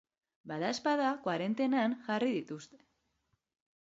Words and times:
Badaezpada 0.51 1.09
koarentenan 1.25 1.95
jarri 2.09 2.31
dituzte. 2.39 2.83